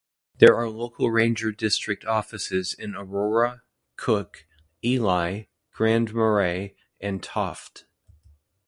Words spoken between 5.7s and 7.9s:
Grand Marais, and Tofte.